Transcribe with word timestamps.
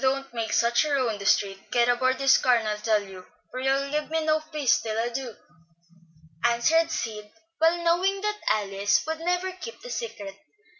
"Don't 0.00 0.32
make 0.32 0.52
such 0.52 0.84
a 0.84 0.92
row 0.92 1.08
in 1.08 1.18
the 1.18 1.26
street. 1.26 1.72
Get 1.72 1.88
aboard 1.88 2.18
this 2.18 2.38
car 2.38 2.54
and 2.54 2.68
I'll 2.68 2.78
tell 2.78 3.02
you, 3.02 3.26
for 3.50 3.58
you'll 3.58 3.90
give 3.90 4.10
me 4.10 4.24
no 4.24 4.38
peace 4.38 4.80
till 4.80 4.96
I 4.96 5.08
do," 5.08 5.34
answered 6.44 6.92
Sid, 6.92 7.28
well 7.60 7.82
knowing 7.82 8.20
that 8.20 8.38
Alice 8.48 9.04
would 9.08 9.18
never 9.18 9.50
keep 9.50 9.80
the 9.80 9.90
secret. 9.90 10.36